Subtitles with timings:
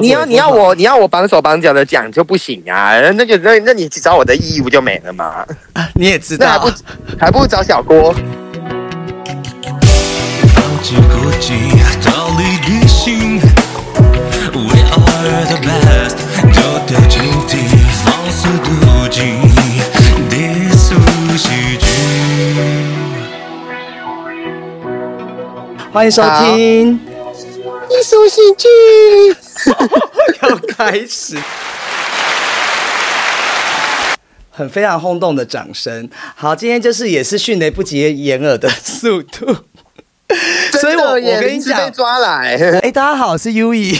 [0.00, 5.46] 你要你要我你要我绑手绑脚的讲就不行啊，那就那那你找我的意义不就没了嘛。
[5.94, 6.76] 你也知 那还不道，
[7.18, 8.14] 还不如找小郭。
[25.92, 27.00] 欢迎收听，
[28.06, 28.68] 艺术喜剧，
[30.42, 31.36] 要开始。
[34.52, 36.08] 很非常轰动的掌声。
[36.36, 39.46] 好，今天就是也是迅雷不及掩耳的速度，
[40.80, 42.56] 所以我我跟你讲，抓来。
[42.80, 43.98] 哎、大家好，我是 U E，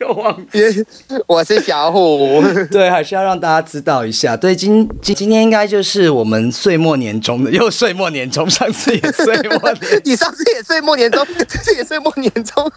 [0.00, 0.84] 又忘记。
[1.26, 4.36] 我是小虎， 对，还是要让大家知道一下。
[4.36, 12.70] 对，今今今天应该就是我们岁末年终的，又岁末年终，上次也岁末年， 你上次也岁末年终， 这次也岁末年终，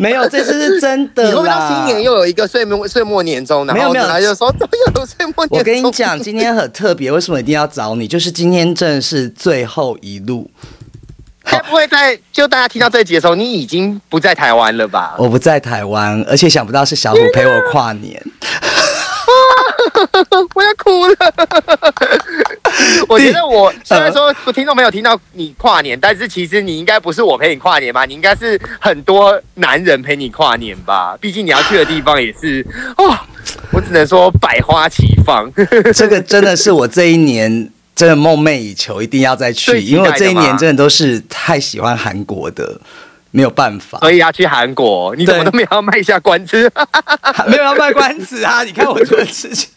[0.00, 1.68] 没有，这次是真的你会不会到。
[1.68, 3.66] 新年又有一个岁末岁末年终？
[3.66, 5.58] 然后没有没有他就说怎么又有岁末年终？
[5.58, 8.08] 我跟你讲，今天很特别，为什么一定要找你？
[8.08, 10.50] 就是今天正是最后一路，
[11.50, 15.14] 该不会在就大家听到这一集的时候，你已经不在台湾了吧？
[15.18, 18.22] 我不在台湾，而且想不到是小虎陪我跨年。
[20.54, 21.14] 我要哭了。
[23.08, 28.04] 我觉得我虽然说听众没有听到你跨年，但是其实你应该不是我陪你跨年吧？
[28.04, 31.16] 你应该是很多男人陪你跨年吧？
[31.20, 32.64] 毕竟你要去的地方也是
[32.96, 33.16] 哦，
[33.72, 35.50] 我只能说百花齐放。
[35.94, 42.80] 这个真的是我这一年真的梦寐以求，一定要再去，因为我这一年真的都是太喜欢韩国的，
[43.32, 43.98] 没有办法。
[43.98, 46.70] 所以要去韩国，你怎么都没有要卖下关子？
[47.48, 48.62] 没有要卖关子啊！
[48.64, 49.68] 你看我做的事情。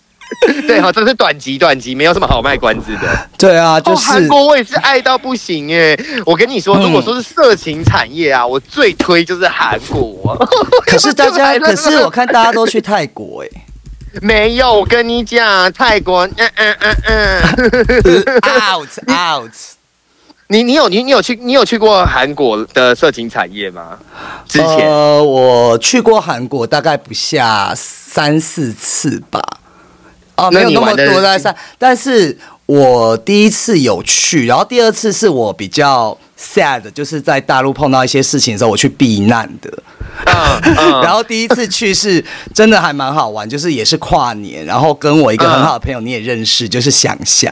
[0.68, 3.28] 对哈，这是短集，短集没有什么好卖关子的。
[3.40, 6.00] 对啊，就哦，是、韩国我也是爱到不行耶！
[6.24, 10.38] 我跟你说，嗯如果说是色情产业啊，我最推就是韩国。
[10.86, 13.48] 可是大家， 可是我看大家都去泰国哎、
[14.22, 17.42] 没有，我跟你讲，泰国，嗯嗯嗯嗯，
[18.74, 19.52] out out。
[20.48, 23.98] 你你有你你有去你有去过韩国的色情产业吗？
[24.46, 29.42] 之前、呃，我去过韩国，大概不下三四次吧。
[30.36, 31.56] 哦，没有那么多，大概三。
[31.80, 39.72] 但是我第一次有去，然后第二次是我比较 sad，就是在大陆碰到一些事情的时候，我去避难的。
[40.26, 47.52] 嗯嗯 然后第一次去是真的还蛮好玩，就是也是跨年，然后跟我一个很好的朋友你也认识，就是想想，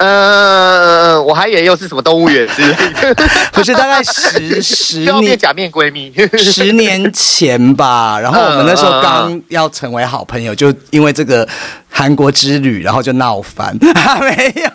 [0.00, 2.74] 呃，我还以为又是什么动物园之类
[3.14, 6.10] 的，不是 大概十十 年假面闺蜜。
[6.38, 11.46] 十年前吧， 然后我们那时候刚要成为好朋友，就因为这个
[11.90, 13.76] 韩国之旅，然后就闹翻。
[13.78, 14.70] 没有，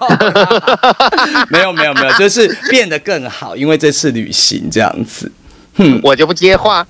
[1.49, 5.31] 没有，没有，没有，就是变得更好，因为这次旅行这样子。
[6.03, 6.85] 我就不接话，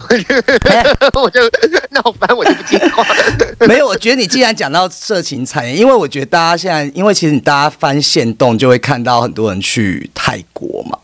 [1.13, 1.40] 我就
[1.91, 3.06] 闹翻，我就不接话。
[3.68, 10.97] 没有，我觉得你既然讲到色情产业，因为我觉得大家现在，因为其实你大家翻线动就会看到很多人去泰国嘛，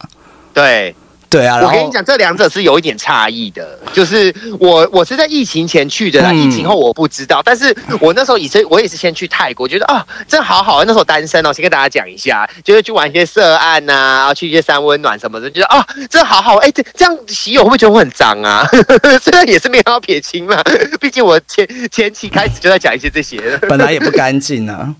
[0.54, 0.96] 对，
[1.32, 3.80] 对啊，我跟你讲，这两者是有一点差异的。
[3.94, 7.42] 就是我我是在疫情前去的啦，嗯疫情后我不知道。
[7.44, 10.84] 但是我那时候也是我也是先去泰国，觉得啊，真好好。
[10.84, 16.58] 那时候单身哦，先跟大家讲一下，就是去玩一些涉案呐、然后去一些山温暖什么的，觉得啊，真好好。
[16.58, 18.68] 哎，这这样洗友会不会觉得我很脏啊？
[19.22, 20.62] 虽然也是没有要撇清嘛，
[21.00, 24.94] 毕竟我前前期开始就在讲一些这些本来也不干净啊，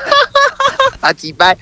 [1.00, 1.54] 啊，几掰。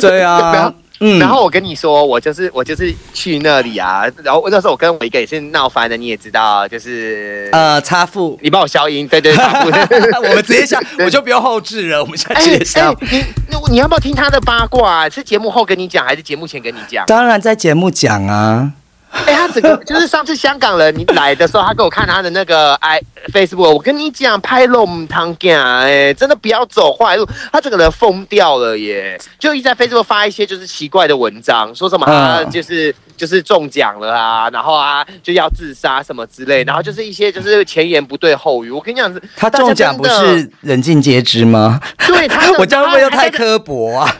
[0.00, 8.38] 对啊后， 嗯然后我跟你说，我就是我就是去那里啊，然后那时候我跟我一个也是闹翻的，你也知道，就是呃，插腹。
[8.42, 12.94] 你帮我消音，对对对，差不多我们直接下， 我就不用后置了，我们现在直接下。
[13.10, 15.08] 你你你要不要听他的八卦、啊？
[15.08, 17.04] 是节目后跟你讲，还是节目前跟你讲？
[17.06, 18.72] 当然在节目讲啊，
[19.10, 23.00] 哎、他整个就是上次香港人你来的时候，他给我看他的那个 i
[23.32, 27.26] Facebook，我跟你讲，拍龙汤干，哎，真的不要走坏路。
[27.52, 38.70] 他整个人疯掉了耶，就一直在 Facebook 发一些就是奇怪的文章，说什么他嗯就是、就是中奖了啊，然后啊就要自杀什么之类，然后就是一些就是前言不对后语。
[38.70, 41.80] 我跟你讲，他中奖不是人尽皆知吗？
[42.06, 44.16] 对他 我这样会不会又太刻薄啊？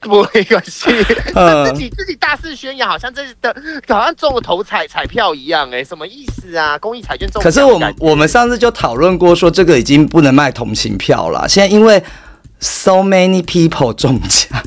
[0.00, 3.54] 不没关系，自己自己大肆宣扬，好像这的
[3.88, 6.78] 好像中了头彩彩票一样、哎，什么意思啊？
[6.78, 11.48] 公益彩券中奖可是我们我们上次就讨论过，说这个已经不能卖同情票了。
[11.48, 12.02] 现在因为
[12.60, 14.62] so many people 中奖，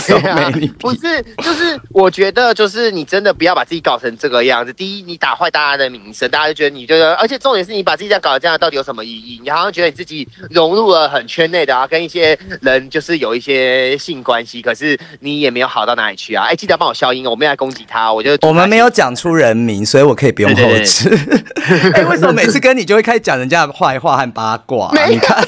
[0.00, 4.72] 对啊，不是，就是我觉得，就是你真的不要把自己搞成这个样子。
[4.72, 9.40] 第一，你打坏大家的名声，大家就觉得你这个，而且重点是你把自己这样搞得这样，到底有什么意义？
[9.42, 16.44] 你好像觉得你自己融入了很圈内的啊，跟一些人就是有一些性关系，可是你也没有好到哪里去啊。
[16.44, 21.08] 哎，记得帮我消音哦，我没有来攻击他，我就我们没有讲出人名，所以我可以不用后置。
[21.94, 25.44] 哎、为什么每次跟你就会开始讲人家的坏话和八卦、你看，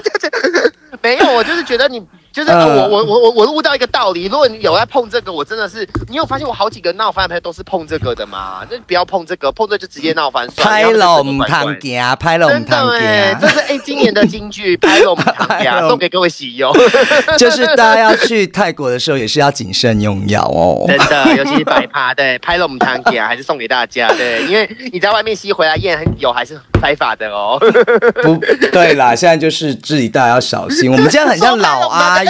[1.02, 2.00] 没有，我就是觉得你
[2.44, 8.62] 就是、我我我我我悟到一个道理，如果你有在碰这个，我真的是，你有发现我好几个闹翻的朋友都是碰这个的吗？
[8.70, 10.46] 就不要碰这个，碰这就直接闹翻。
[10.56, 16.72] 拍要不了唔就整个乖乖汤行，拍了唔真的汤哎，这，是哎今年的金句，拍了我们堂拍家送给各位喜友，
[17.38, 20.84] 就是大家要去泰国的时候也是要谨慎用药哦。
[20.88, 27.58] 真的，尤其是白趴，对，拍了我们堂家还是送给大家，对，因为你在外面吸回来验有还是非法的哦。
[28.22, 28.36] 不
[28.72, 30.90] 对啦，现在就是自己大家要小心。
[30.90, 32.22] 我们这样很像老阿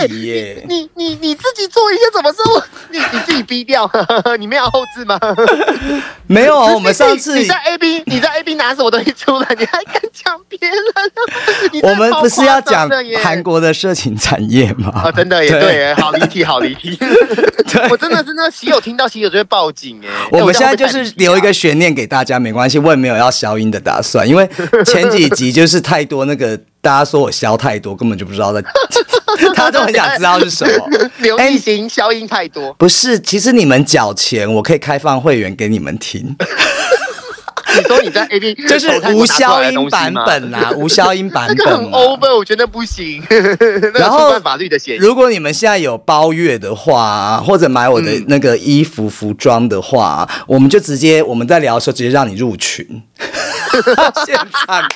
[0.68, 3.90] 你你你自己做一些什么事，我 你你自己逼掉，
[4.38, 5.18] 你没有后置吗？
[6.26, 10.76] 没有啊，我们上次你在 A B 你在 A B 拿什么东西出来，你还敢讲别人？
[11.82, 12.88] 我们不是要讲
[13.22, 14.90] 韩国的色情产业吗？
[15.04, 16.98] 啊，真的也对耶，好离题，好离题。
[17.90, 20.08] 我真的是那喜友听到喜友就会报警哎。
[20.30, 24.48] 我们哎现在就是留一个悬念给大家，没关系，我也没有要消音的打算，因为
[24.84, 28.60] 前几集就是太多那个大家说我消太多，根本就不知道在，
[29.54, 30.88] 大家都很想知道是什么。
[31.18, 32.72] 刘哎亦行消音太多。
[32.74, 36.36] 不是，其实你们缴钱，我可以开放会员给你们听，
[37.76, 41.98] 你说你在 A P 就是无消音版本啦，无消音版那个很本啦。
[41.98, 43.22] over，我觉得不行，
[43.94, 44.98] 然后个触犯法律的嫌疑。
[44.98, 53.02] 如果你们现在有包月的话，或者买我的那个衣服、服装的话，我们就直接我们在聊的时候直接让你入群。
[54.26, 54.88] 现场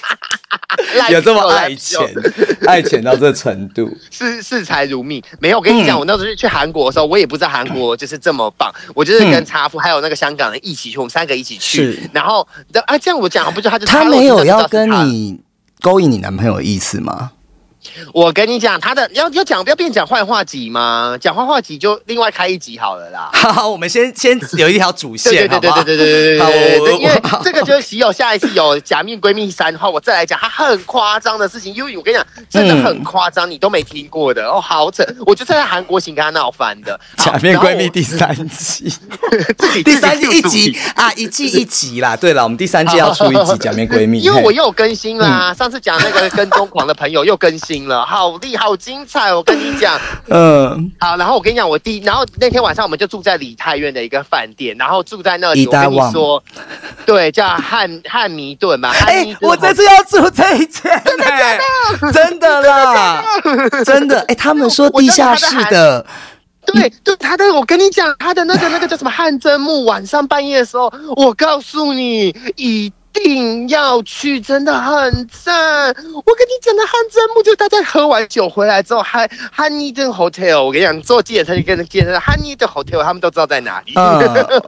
[1.11, 1.99] 有这么爱钱，
[2.67, 3.91] 爱钱到这程度。
[4.11, 5.23] 视视财如命。
[5.39, 8.73] 没有，我跟你讲，嗯我那时候去韩国的时候，我也不知道韩国就是这么棒。
[8.95, 12.09] 我就是跟茶夫还有那个香港人一起去，我们三个一起去。
[12.13, 12.47] 然后
[12.87, 14.91] 啊，这样我讲不就他就他没有要跟。
[15.07, 15.41] 你
[15.81, 17.33] 勾引你男朋友的意思吗？
[18.13, 21.17] 我跟你讲，他的要要讲不要变讲坏话集吗？
[21.21, 23.31] 讲坏话集就另外开一集好了啦。
[23.35, 35.05] 好，我们 先先有一条主线，对对对对对对对对对因为这个就是喜有下一次有假面闺蜜三的话，我再来讲，他很夸张的事情，因为我跟你讲，真的很夸张，你都没听过的哦，好扯！
[35.27, 36.99] 我就在韩国行跟他闹翻的。
[37.17, 42.17] 假面闺蜜第三季，我自己第三季一集啊，一季一集啦。
[42.17, 49.33] 对了，我们第三季要出一集假面闺蜜，因为我又更新啦，上次讲那个跟踪狂的朋友又更新了，好厉，好精彩！
[49.35, 56.43] 我跟你讲， 嗯，好，然后我跟你讲，我第，然后那天晚上我们就住在李太院的一个饭店，然后住在那里，我跟你说，
[57.07, 61.59] 对，叫汉汉弥顿嘛，汉哎、弥我这次要住这一间、哎，
[62.13, 63.25] 真的啦，
[63.85, 66.05] 真的，哎、他们说地下室的，
[66.67, 75.89] 对就，他的我跟你讲，他的那个那个叫什么汗蒸木，晚上半夜的时候，我告诉你，一定要去，真的很赞。
[75.89, 83.93] 我跟你讲的汗蒸木，就大家喝完酒回来之后，汉汉尼顿 hotel，我跟你讲，你坐计程车就跟计程车汉尼顿 hotel，他们都知道在哪里。
[83.99, 84.63] 嗯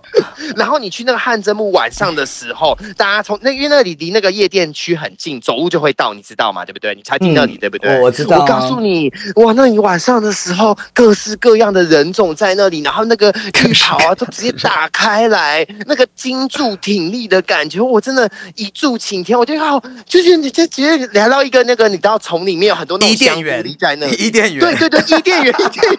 [0.56, 6.64] 然后你去那个汗蒸木晚上的时候，大家从那因为那里离那个夜店区很近，走路就会到，你知道吗？
[6.64, 6.94] 对不对？
[6.94, 8.00] 你才听到你，嗯对不对？
[8.00, 13.30] 我知道啊我告诉你，哇，那你晚上的时候，各式各样的人种在那里，然后那个
[13.64, 19.38] 浴袍啊，都直接打开来，那个金柱挺立的感觉，我真的一柱擎天。
[19.38, 25.98] 我觉得好，就是你就直接来到一个那个，你知道从里面有很多那种香园在那里，伊甸园，对对对， 伊甸园，伊甸园，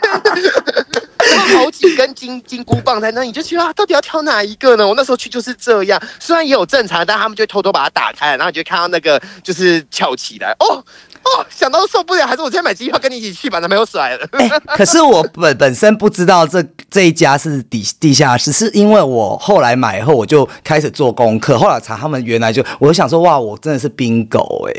[1.32, 4.88] 然后好几根金金箍棒在那，你就觉得啊，到底要挑哪一个呢？
[4.88, 10.84] 我那时候去就是这样，虽然也有正常，但他们就会偷偷把它打开，然后你就看到那个就是翘起来，哦
[11.24, 14.28] 哦，想到都受不了，还是我今天买机票跟你一起去，把男朋友甩了。
[14.32, 24.74] 哎、可是我 本本身不知道这这一家是地地下室，是因为我后来买后我就开始做功课，后来查他们原来就，我就想说哇，我真的是 bingo 哎、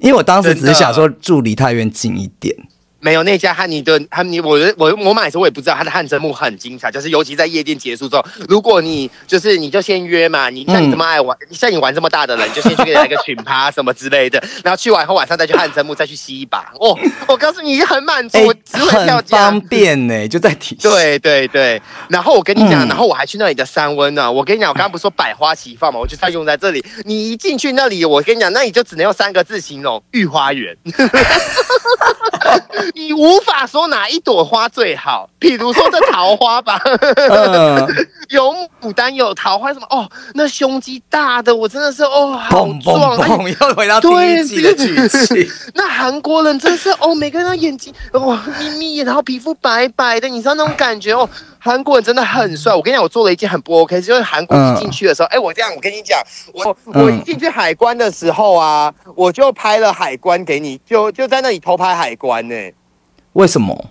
[0.00, 2.56] 因为我当时只是想说住离太原近一点，
[3.00, 19.60] 没有那家汉尼顿汉尼，我的我我买的时候我也不知道它的汗蒸木很精彩，就是尤其在夜店结束之后，如果你就是你就先约嘛，你像你这么爱玩，像你玩这么大的人，你就先去给来个群趴什么之类的，然后去完后晚上再去汗蒸木再去吸一把，哦， 我告诉你很满足，只会跳价很方。
[19.68, 20.90] 便呢、就在底下。
[20.90, 24.30] 对对对，然后我跟你讲，嗯然后我还去那里的三温呢。
[24.30, 26.84] 我跟你讲，我刚刚不是说百花齐放嘛，我就在用在这里。
[27.04, 30.76] 你一进去那里，我跟你讲，那你就只能用三个字形容：御花园。
[32.94, 36.80] 你无法说哪一朵花最好，比如说这桃花吧，
[37.30, 37.86] 嗯，
[38.30, 45.48] 有牡丹有桃花什么哦，那胸肌大的我真的是哦好蹦壮，蹦蹦，又回到第一季的剧情。
[45.74, 51.28] 那韩国人真是哦，每个人的眼睛哇眯眯，然后皮肤白白的，你知道那种感觉哦。
[51.62, 52.74] 韩国人真的很帅。
[52.74, 56.18] 我跟你讲，我做了一件很不 OK，就是韩国一进去的时候，哎、我这样，我跟你讲，
[56.54, 62.54] 我我一进去海关的时候啊，我就拍了海关给你，就就在那里偷拍海关呢、
[63.32, 63.90] 为什么？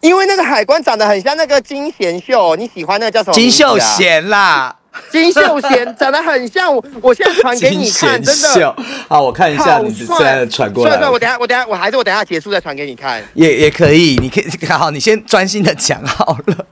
[0.00, 4.74] 因为那个海关长得很像那个金贤秀，你喜欢那个叫什么、金秀，贤啦，
[5.12, 8.48] 金秀贤长得很像我，我现在传给你看，真的。
[8.52, 8.74] 秀。
[9.08, 10.18] 好，我看一下你现帅！
[10.18, 13.22] 在传过来帅帅，我等下我等下我还是我等下结束再传给你看。
[13.34, 16.66] 也也可以，你可以好，你先专心的讲好了。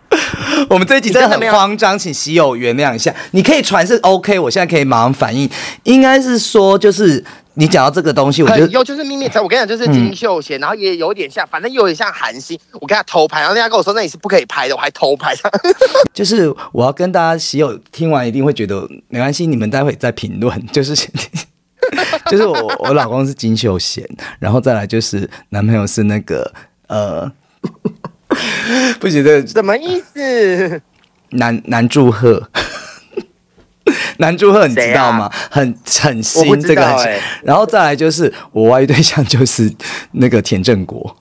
[0.69, 3.15] 我们这一集真的很慌张，请喜友原谅一下。
[3.31, 5.49] 你可以传是 OK，我现在可以马上反应。
[5.85, 7.25] 应该是说，就是
[7.61, 12.59] 你讲到这个东西，我觉得很优，就是秘密 我跟你讲，就是金秀贤，然后也有点像，反正又有点像韩星。
[12.73, 15.51] 我跟他偷拍，然后人家跟我说那你是不可以拍的，我还偷拍他。
[16.15, 20.59] 就是我要跟大家喜友听完一定会觉得没关系，你们待会再评论。
[20.73, 20.95] 就是
[22.31, 26.51] 就是我我老公是金秀贤，然后再来就是男朋友是那个
[26.89, 27.31] 呃，
[28.99, 30.81] 不觉得什么意思？
[31.33, 32.49] 男男祝贺，
[34.19, 35.31] 南祝贺你知道吗？
[35.51, 35.63] 很
[36.01, 37.09] 很我新这个
[37.43, 39.73] 然后再来就是我外遇对象就是
[40.13, 41.17] 那个田正国，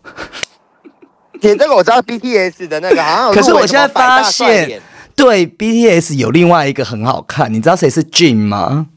[1.41, 4.81] 田正国我知道 BTS 的那个，好像可是我现在发现，
[5.15, 8.87] 对 BTS 有另外一个很好看，你知道谁是 Jin 吗？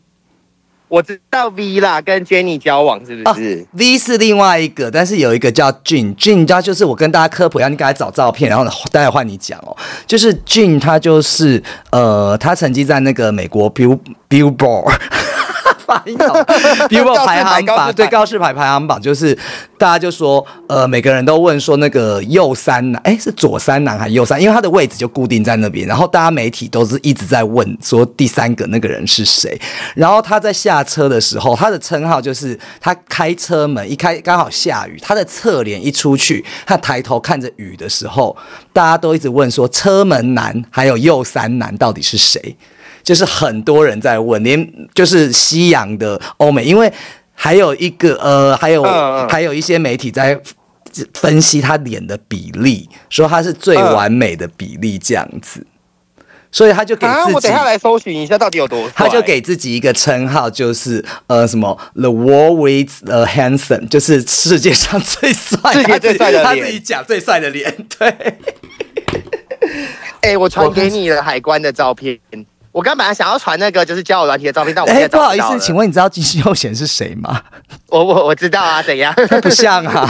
[0.93, 9.75] 我知道 V 啦，跟 Jenny 交往是不啊是？V 是另外一个，但是有一个叫 Jane，Jane 你知道就是我跟大家科普一下，你给他找照片，然后待会换你讲哦。
[10.07, 14.93] 就是 Jin 他就是呃，他曾经在那个美国 Bill Billboard
[15.93, 16.35] 发音好
[16.89, 19.37] Billboard 排行榜，对告示牌排行榜，就是
[19.77, 24.41] 大家就说呃，每个人都问说那个右三男，哎是左三男还是右三？
[24.41, 29.61] 因为他的位置就固定在那边，然后大家媒体都是一直在问说第三个那个人是谁，
[29.95, 38.37] 然后他在下车的时候，他的称号就是他开车门一开刚好下雨，他的侧脸一出去，他抬头看着雨的时候，
[38.73, 42.57] 大家都一直问说车门男还有右三男到底是谁？
[43.03, 46.93] 就是很多人在问，连就是西洋的欧美，因为
[47.35, 48.83] 还有一个呃，还有、
[49.29, 50.41] 还有一些媒体在
[51.15, 55.67] 分析他脸的比例，说他是最完美的比例这样子，
[56.53, 58.89] 所以他就给啊，自己我等下来搜寻一下到底有多。
[58.95, 68.37] 他就给自己一个称号，就是呃什么 The World with the Handsome，就是世界上最帅，世界最帅的脸他自己讲最帅的脸，对。
[70.21, 72.19] 哎、我传给你了海关的照片。
[72.73, 77.43] 我刚本来想要传那个就是交友软体的照片，但我现哎，在不好意思，请问你知道金秀贤是谁吗？
[77.89, 79.15] 我我我知道啊，怎样？
[79.29, 80.09] 他不像啊，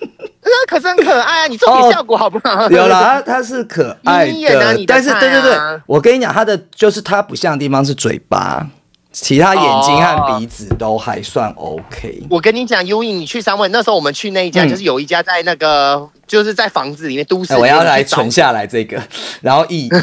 [0.44, 1.46] 那可是很可爱啊！
[1.48, 2.70] 你做点效果好不好？
[2.70, 8.64] 有啦，他他是可爱的，但是对对对，我跟你讲，他的就是他不像的地方是嘴巴，
[9.10, 12.22] 其他眼睛和鼻子都还算 OK。
[12.30, 19.02] 我跟你讲，优颖，你去三问那时候我们去那一家，嗯就是有一家在那个就是在房子里面，都市我要来存下来这个，
[19.40, 19.90] 然后意义，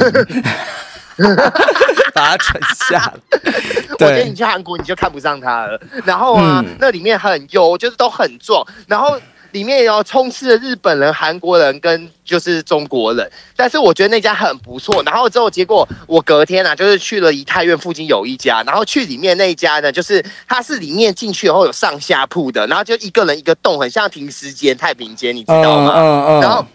[2.14, 3.14] 把它存下来。
[3.92, 5.80] 我觉得你，去韩国你就看不上他了。
[6.06, 9.20] 然后啊，嗯那里面很优，就是都很壮，然后
[9.52, 13.30] 里面有充斥着日本人、韩国人跟就是中国人。
[13.56, 15.04] 但是我觉得那家很不错。
[15.04, 25.94] 然后之后结果我隔天啊，就是去了怡泰院附近有一家，然后去里面那一家呢，就是它是里面进去以后有上下铺的，然后就一个人一个洞，很像停尸间、太平间，你知道吗？
[25.96, 26.66] 嗯然后。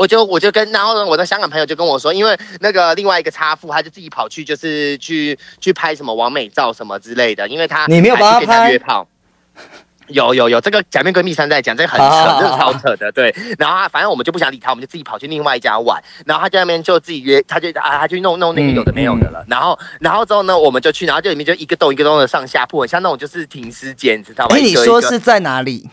[0.00, 9.06] 我就我就跟，然后呢，我的香港朋友就跟我说，因为那个另外一个插父，他就自己跑去，就是去去拍什么完美照什么之类的，因为他你没有帮他拍约炮。
[10.08, 13.32] 有有有，这个假面闺蜜三在讲，这个很扯，这个超扯的，对。
[13.58, 16.02] 然后他反正我们就不想理他，我们就自己跑去另外一家玩。
[16.24, 19.44] 然后他在那边就自己约，他就啊，他去弄弄那个嗯有的没有的了。
[19.48, 24.56] 然后然后之后呢，我们就去，然后这里面就一个洞一个洞的上下铺，很像那种就是停尸间，你知道吗？
[24.56, 25.88] 哎，你说是在哪里？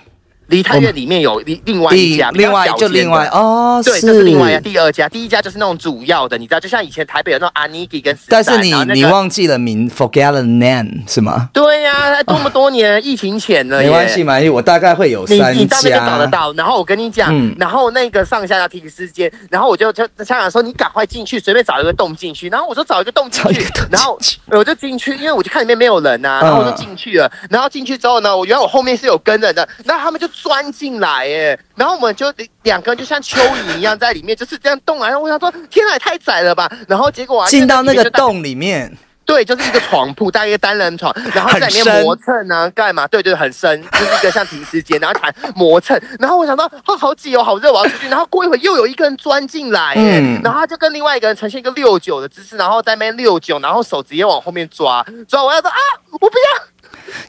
[0.47, 11.49] 梨泰院里面有另另外一家，另外就另外哦，对，这是另外一家，第二家，第一家就是那种主要的，你知道，就像以前台北有那种阿尼基跟但是你那个你忘记了名，forget the name 是吗？
[11.53, 14.19] 对呀、多么多年，疫情前了，没关系，。
[14.19, 16.27] 没关系，我大概会有你三你到那边找得。
[16.27, 23.85] 到，然后我跟你讲，嗯然后那个上下要停时间，然后我就就香港说你赶快进去，随便找一个洞进去，然后我说找一个洞进去找一个洞
[24.19, 32.31] 进去，然后我就进去，因为我就看里面没有人呐、然后我就进去了，然后进去之后呢，我原来我后面是有跟人的，然后他们就钻进来，哎，然后我们就
[32.63, 43.05] 两个人就像蚯蚓一样在里面，就是这样动啊，然后我想说天哪，也太窄了吧，然后结果啊进到那个洞里面，对，就是一个床铺，大个单人床，然后在里面磨蹭啊，干嘛？
[43.07, 45.99] 对对，很深，就是一个像停尸间，然后谈磨蹭。
[46.19, 48.07] 然后我想到，哦，好挤哦，好热，我要出去。
[48.07, 55.43] 然后过一会儿又有一个人钻进来，哎、嗯然后他就跟另外一个人呈现一个六九的姿势，然后在那边六九，然后手直接往后面抓，抓。
[55.43, 55.77] 我要说啊，
[56.11, 56.63] 我不要。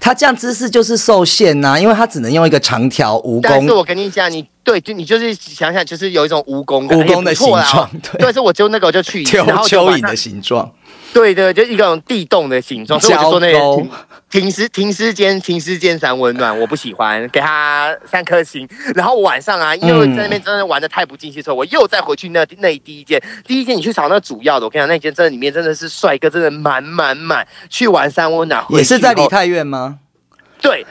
[0.00, 3.40] 他这样姿势就是受限呐、因为他只能用一个长条蜈蚣。
[3.42, 8.20] 但是我跟你讲，你对，就你就是想想，就是有一种蜈蚣，蜈蚣的形状对。
[8.20, 10.70] 对，所以我就那个我就去 蚯蚓的形状，
[11.12, 13.90] 对对，就一种地洞的形状，所以我就说那个停
[14.30, 18.68] 停尸停尸间停尸间三温暖，我不喜欢，给他三颗星。
[18.94, 27.46] 然后晚上啊，因为在那边真的玩的太不尽兴，所以我又再回去那那第一间，第一间你去找那主要的，我跟你讲，那间真的里面真的是帅哥，真的满满满。
[27.70, 29.98] 去玩三温暖也是在梨回去以后泰院吗？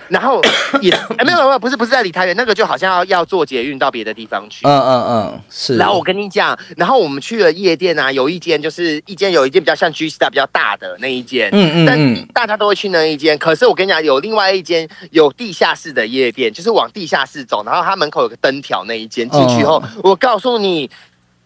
[0.09, 0.41] 对，然后
[0.81, 4.65] 也哎没有没有不是不是在梨泰院，那个就好像要要坐捷运到别的地方去。
[4.67, 5.77] 嗯嗯嗯，是。
[5.77, 13.37] 然后我跟你讲，然后我们去了夜店啊，有一间就是一间有一间比较像 G Star 比较大的那一间，但嗯嗯嗯大家都会去那一间。
[13.37, 20.89] 可是我跟你讲，有另外一间有地下室的夜店，就是往地下室走，然后它门口有个灯条那一间，进去后，我告诉你，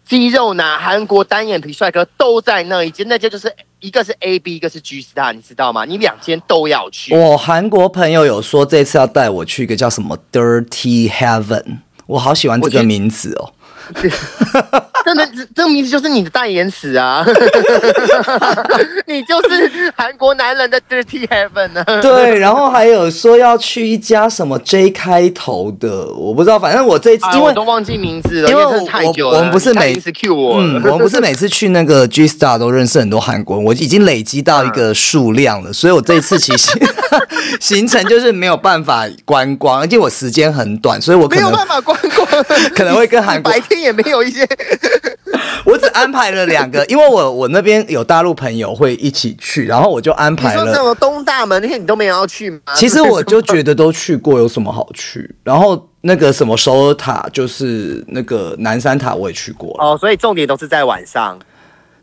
[0.06, 3.52] 肌肉男、韩国单眼皮帅哥都在那一间，那间就是
[3.82, 5.86] 一个是 A B，一个是 G Star，你知道吗？
[5.86, 7.16] 你两间都要去。
[7.16, 13.54] 我韩国朋友有说这次要带我去一个叫什么 Dirty Heaven，我好喜欢这个名字哦。
[15.04, 17.26] 真的，这这个名字就是你的代言词啊！
[19.08, 22.02] 你就是韩国男人的 dirty heaven 啊！
[22.02, 29.38] 对，然后还有说要去一家什么 J 开头的，我不知道，反正我这一次啊，因为我都忘记名字了，因为太久了。
[29.38, 36.72] 我我们不是每你太临时 cue 我，嗯，我们不是每次去那个 G Star 都认识很多韩国人，我已经累积到一个数量了，所以我这一次其实
[37.60, 42.28] 行程就是没有办法观光，而且我时间很短，所以我没有办法观光，
[42.76, 44.48] 可能会跟韩国白天也没有一些。
[45.66, 50.66] 我只安排了两个，因为我我那边有大陆朋友会一起去，然后我就安排了。
[50.66, 52.60] 说什么东大门那些你都没有要去吗？
[52.76, 55.36] 其实 我就觉得都去过，有什么好去？
[55.44, 59.86] 然后那个什么首尔塔，就是那个南山塔，我也去过了。
[59.86, 61.38] 哦，所以重点都是在晚上。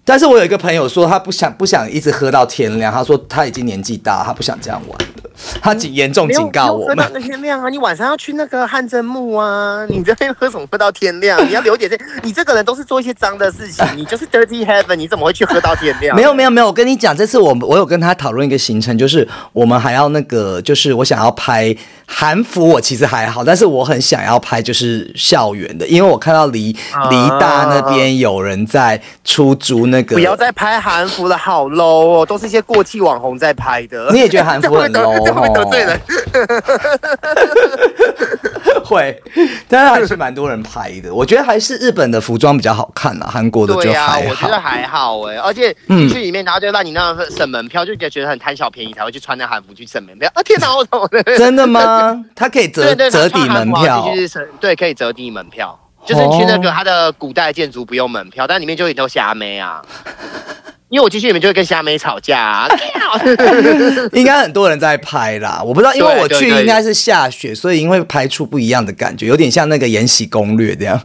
[0.04, 5.27] 但是我有一个朋友说，他不想不想一直喝到天亮，他说他已经年纪大，他不想这样玩了，
[5.62, 7.10] 他警严重警告我们喝到。
[7.14, 7.68] 那天亮啊！
[7.68, 9.84] 你晚上要去那个汗蒸木啊！
[9.88, 11.38] 你这边喝什么喝到天亮？
[11.46, 16.16] 你要留点这，你这个人都是做一些脏的事情，你就是 dirty heaven，你怎么会去喝到天亮？
[16.16, 21.74] 没有没有没有，我跟你讲，这次我我有跟他讨论一个行程，就是我们还要那个，就是我想要拍
[22.06, 34.08] 韩服，我其实还好，但是我很想要拍就是校园的，因为我看到离啊离大那边有人在出租那个，不要再拍韩服了，好 low 哦，都是一些过气网红在拍的。
[34.12, 34.90] 你也觉得韩服很
[35.28, 36.00] 这会不会得罪人？
[38.84, 39.22] 会，
[39.68, 41.12] 但是还是蛮多人拍的。
[41.12, 44.30] 我觉得还是日本的服装比较好看啦，韩国的就对呀、还好。
[44.30, 50.30] 我觉得还好哎、而且嗯你去里面，然后就让你那样省门票，就觉得很贪小便宜，才会去穿那韩服去省门票。
[50.34, 51.06] 啊天哪，我怎么？
[51.36, 52.24] 真的吗？
[52.34, 55.78] 它可以折折抵门票就，是省对，可以折抵门票。
[56.06, 59.82] 就是你去那个它的古代建筑不用门票，但里面就有很多虾妹啊。
[60.90, 62.68] 因为我进去里面就会跟虾妹吵架、啊，
[64.12, 65.62] 应该很多人在拍啦。
[65.62, 70.98] 我不知道，因为我去应该是下雪，所以因为拍出不一样的感觉，有点像那个《延禧攻略》这样。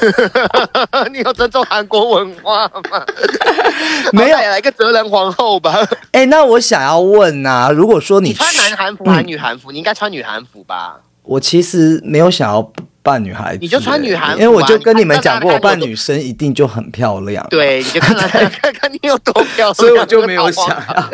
[1.12, 3.04] 你有尊重韩国文化吗？
[4.12, 5.86] 没有来个哲人皇后吧。
[6.12, 9.70] 哎、那我想要问啊，如果说你你穿男韩服还是女韩服？
[9.70, 10.98] 你应该穿女韩服吧？
[11.22, 21.10] 我其实没有想要扮女孩子、你就穿女孩啊因为我就跟你们讲过，我扮女生一定就很漂亮。，对，你就看 看看看你有多漂亮，所以我就没有想要。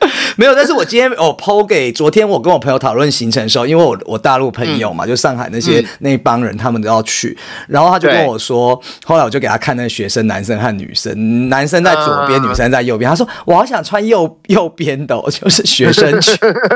[0.36, 7.36] 没有，但是我今天我抛给昨天我跟我朋友讨论行程的时候，因为我我大陆朋友嘛，就上海那些、嗯那帮人，他们都要去，
[7.68, 16.34] 然后他就跟我说，后来我就给他看那个学生男生和女生，男生在左边，啊女生在右边，他说我好想穿右右边的、哦，就是学生裙。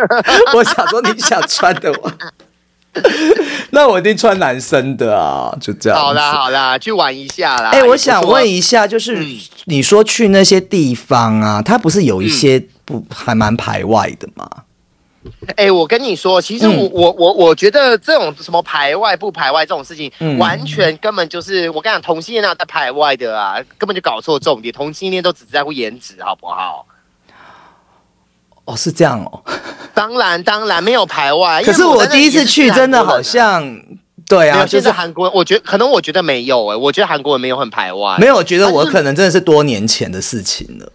[0.54, 2.12] 我想说你想穿的我。
[3.70, 5.98] 那我一定穿男生的啊，就这样。
[5.98, 6.32] 好啦。
[6.32, 7.70] 好啦，去玩一下啦。
[7.70, 14.48] 哎、我想问一，下，就是、嗯你说去那些地方啊，它不是有一些不、还蛮排外的吗？
[15.56, 23.56] 哎、我跟你说，其实我、嗯我我我觉得这种什么排外不排外这种事情，嗯完全根本就是我跟你讲，同性恋哪有在排外的啊？
[23.78, 26.86] 根本就搞错重点，同性恋都只在乎颜值，好不好？
[28.64, 29.42] 哦，是这样哦。
[29.94, 33.22] 当然当然没有排外，可是我第一次去，真的好。
[33.22, 33.62] 像，
[34.28, 40.92] 对啊，就是韩国人，我觉得可能我觉得没有哎、我觉得韩国人没有很排外，没有，我觉得我可能真的是多年前的事情了。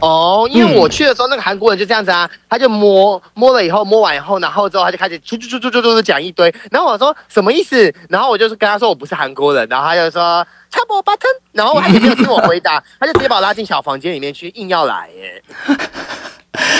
[0.00, 7.94] 哦，因为我去的时候，那个韩国人就这样子啊，他就摸摸了以后，摸完以后，然后之后他就开始出出出出出出讲一堆，然后我说什么意思？
[8.08, 15.42] 然后我就是跟他说我不是韩国人，然后他就说 trouble button，然后他也没有听我回答，他就直接把我拉进小房间里面去，硬要来耶。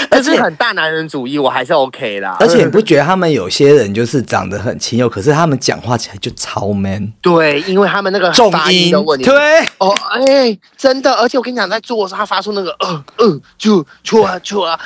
[0.08, 2.36] 但是很大男人主义，我还是 OK 啦。
[2.40, 9.24] 而且你不觉得他们有些人就是长得很清秀，可是他们讲话起来就超 man，对，因为他们那个重发音音的问题。
[9.24, 9.60] 对。
[9.78, 14.78] 哦，哎，真的，而且我跟你讲，在做的时候，他发出那个呃呃，就错啊错啊，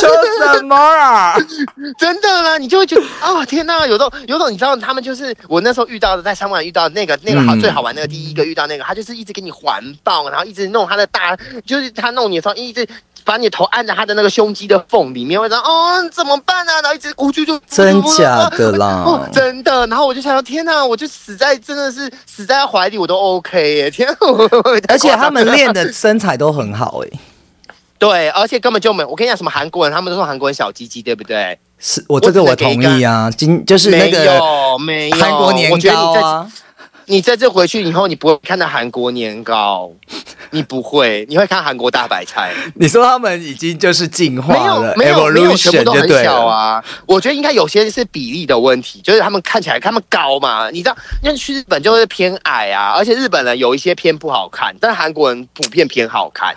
[0.00, 1.36] 说什么啊？
[1.98, 12.86] 真的啦，你就会觉得哦天哪，有种有种，你知道他们就是我那时候遇到的，在三湾遇到的那个那个好、嗯最好玩那个第一个遇到那个，他就是一直给你环抱，然后一直弄他的大，就是他弄你的时候一直。
[13.22, 16.80] 把你头按在他的那个胸肌的缝里面，我说哦怎么办啊？
[16.82, 19.86] 然后一直咕啾啾真假的啦哦，真的。
[19.86, 23.90] 然后我就想说，天哪，我就死在真的是死在他怀里，我都 OK 耶！
[23.90, 24.16] 天啊，
[24.88, 27.18] 而且他们练的身材都很好哎、
[27.98, 29.04] 对，而且根本就没。
[29.04, 31.58] 我跟你讲，什么韩国人，他们都说韩国人小鸡鸡，对不对？
[31.78, 35.16] 是我这个我同意啊，今就是那没个有，没有。
[35.16, 36.46] 韩国年糕啊，
[37.06, 39.90] 你这次回去以后，你不会看到韩国年糕，
[40.50, 42.52] 你不会，你会看韩国大白菜。
[42.74, 46.08] 你说他们已经就是进化了有没有没有，全部都很。
[46.22, 46.82] 小啊。
[47.06, 56.54] 我觉得应该有些是比例的问题，就是他们看起来他们高嘛，你知道，因为去日本就是偏矮啊，而且日本人有一些偏不好看，但韩国人普遍偏好看。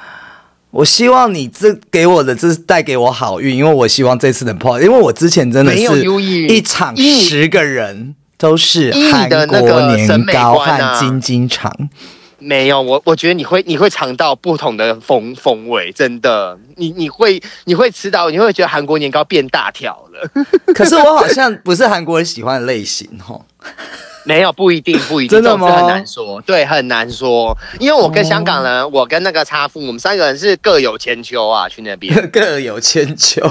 [0.70, 6.06] 我希望你这给我的这是带给我好运，因为我希望这次能破，因为我之前真的是
[6.48, 11.71] 一场十个人都是韩国年糕和金金肠。
[12.39, 20.45] 没有，我我觉得你会你会尝到不同的风风味，真的，你你会你会吃到，你会觉得韩国年糕变大条了。
[20.76, 23.41] 可是我好像不是韩国人喜欢的类型哦。
[24.23, 27.58] 没有，不一定，不一定，真的吗很难说，对，很难说。
[27.80, 33.41] 因为我跟香港人，我跟那个差父，我们三个人是各有千秋啊，去那边 各有千秋。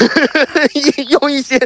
[1.08, 1.58] 用一些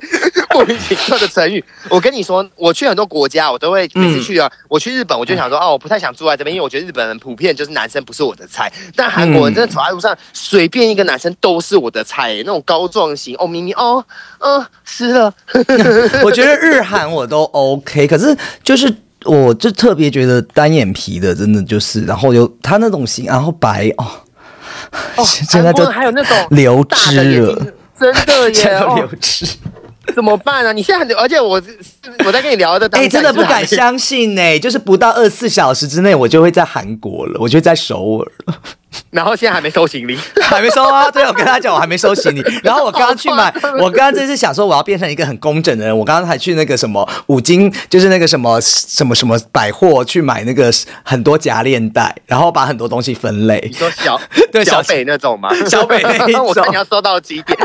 [0.53, 1.63] 莫名其妙的成语。
[1.89, 14.05] 我跟你说，我去很多国家，我都会每次去啊，我去日本，我就想说，哦，我不太想住在这边，因为我觉得日本人普遍就是男生不是我的菜，但韩国人真的走在路上，随便一个男生都是我的菜，那种高壮型，哦，明明哦，
[14.39, 15.33] 嗯、湿了，
[16.25, 18.93] 我觉得日韩我都 OK，可是就是
[19.25, 24.07] 我就特别觉得单眼皮的真的就是，然后有他那种型，然后白哦，
[25.17, 27.67] 哦， 现在都韩国人还有那种流汁了
[27.99, 29.47] 真的耶， 都流哦，脂。
[30.15, 30.73] 怎么办啊？
[30.73, 31.61] 你现在很，而且我
[32.25, 38.55] 我在跟你聊的当哎、下，真的不敢相信呢、就是不到二十四小时之内，我就会在韩国了，我就在首尔了。
[39.11, 41.09] 然后现在还没收行李，还没收啊？
[41.13, 42.43] 对，我跟他讲我还没收行李。
[42.63, 45.97] 然后我刚刚去买我刚刚真是想说我要变成一个很工整的人。
[45.97, 50.71] 我刚刚还去那个什么五金，就是那个什么什么什么百货去买那个
[51.03, 53.73] 很多夹链袋，然后把很多东西分类你。
[53.77, 54.19] 说小
[54.51, 55.51] 对小小北那种吗？
[55.69, 57.59] 小北那我看你要收到几点，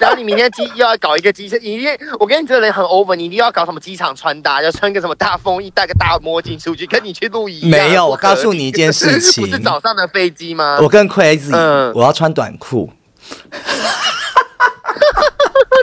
[0.00, 7.88] 然后你明天机又要搞一个机车，你一定我跟你这个人很 over，你一定要搞什么机场穿搭，要穿个什么大风衣，戴个大墨镜出去，跟你去露营一样。
[7.88, 10.78] 没有，我告诉你一件事情 不是早上的飞机吗？
[10.80, 12.88] 我跟 Crazy，、嗯我要穿短裤。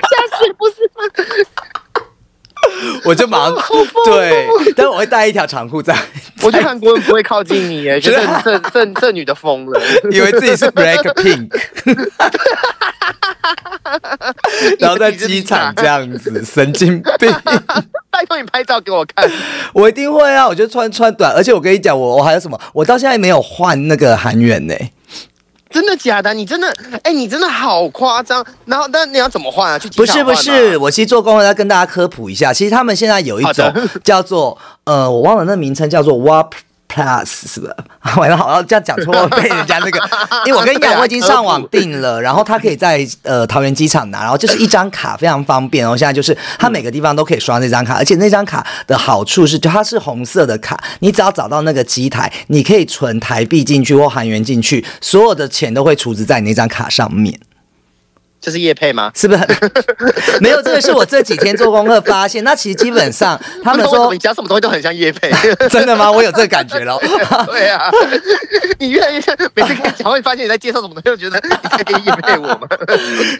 [0.07, 1.03] 下次不是吗？
[3.05, 3.55] 我就马上
[4.05, 5.95] 对，但我会带一条长裤在，
[6.41, 9.81] 我觉得韩国人不会靠近你耶，觉 得这这这女的疯了。
[10.11, 11.49] 以为自己是 Black Pink，
[14.79, 17.33] 然后在机场这样子，神经病。
[18.11, 19.29] 拜托你拍照给我看。
[19.73, 20.47] 我一定会啊！
[20.47, 22.57] 我就穿穿短，而且我跟你讲，我我还有什么？
[22.73, 24.73] 我到现在没有换那个韩元呢、
[25.69, 26.33] 真的假的？
[26.33, 26.73] 你真的，
[27.03, 28.45] 哎、你真的好夸张。
[28.65, 29.79] 然后，那你要怎么换啊？
[29.79, 33.73] 去机不是不是，，我其实做功课要跟大家科普一下，其实他们现在有一种
[34.03, 36.51] 叫做呃，我忘了那名称叫做 WAP
[36.95, 37.75] Plus 是吧？
[38.15, 39.99] 完了，好像这样讲错会被人家那个，
[40.47, 57.37] 因为我跟你讲，我已经上网订了，然后他可以在呃桃园机场拿，然后就是一张卡非常方便，然后现在就是它每个地方都可以刷那张卡，而且那张卡的好处是，就它是红色的卡，你只要找到那个机台，你可以存台币进去或韩元进去，所有的钱都会储值在你那张卡上面。
[58.45, 59.11] 这是叶配吗？
[59.15, 59.47] 是不是很？
[60.39, 62.43] 没有，这个是我这几天做功课发现。
[62.43, 65.31] 那其实基本上 他们说你，讲什么东西都很像叶配。
[65.67, 66.11] 真的吗？
[66.11, 66.95] 我有这个感觉了。
[67.47, 67.89] 对啊，
[68.77, 72.59] 你越来越像，每次跟你讲会发现你在介绍什么东西，就觉得你在跟叶配我们。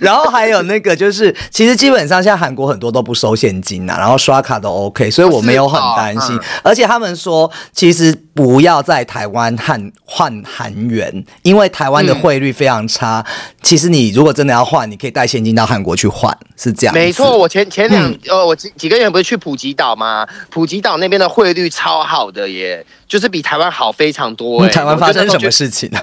[0.02, 6.36] 然后还有那个就是，其实基本上现在韩国很多都不收现金啊，然后刷卡都 OK，所以我没有很担心。
[6.64, 13.24] 而且他们说，其实不要在台湾换换韩元，因为台湾的汇率非常差。
[13.62, 16.94] 其实你如果真的要换，你可以带现金到韩国去换，是这样。
[16.94, 20.28] 没错，我前前两、呃，我几几个月不是去普吉岛吗？
[20.50, 25.70] 普吉岛那边的汇率超好的耶，就是比台湾好非常多台湾发生什么事？
[25.70, 26.00] 情呢？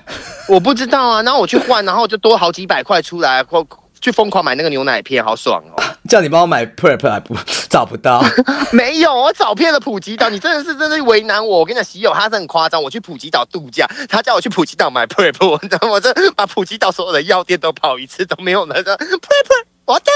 [0.49, 1.23] 我不知道啊。
[1.23, 3.67] 然后我去换，然后就多好几百块出来，或
[4.03, 5.83] 去疯狂买那个牛奶片，好爽哦。
[6.11, 7.35] 叫你帮我买 prep 还不
[7.71, 8.23] 找不到？
[8.73, 11.61] 没有，我找遍了普吉岛，你真的是真的是为难我。
[11.61, 19.72] 我跟你讲，喜友他是很夸张，我去普吉岛度假，他叫我去普吉岛买 prep，我我这把普吉岛所有的药店都跑一次都没有那个 prep。
[19.93, 20.11] 我的，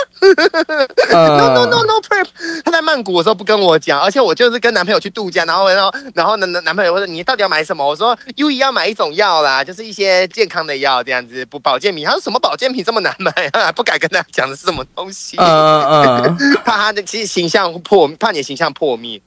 [1.12, 2.26] no no no no prep，
[2.64, 7.86] 他在曼谷的时候不跟我讲，而且我就是跟男朋友去度假，然后然后然后呢，男朋友说你到底要买什么？
[7.86, 12.04] 我说 U 一要买一种药啦，就是一些健康的药这样子，不保健品。
[12.06, 13.70] 他说什么保健品这么难买啊？
[13.72, 19.20] 不敢跟他讲的是什么东西，嗯嗯 怕他的其实形象破，怕你的形象破灭。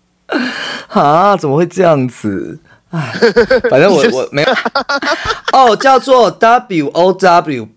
[0.88, 2.58] 啊，怎么会这样子？
[2.92, 3.14] 唉，
[3.70, 4.52] 反正我 我没有
[5.54, 7.68] 哦，叫做 W O W。